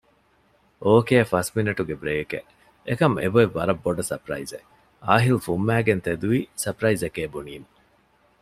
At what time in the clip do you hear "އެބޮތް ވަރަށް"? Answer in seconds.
3.21-3.81